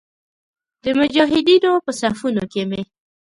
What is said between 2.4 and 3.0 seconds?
کې مې.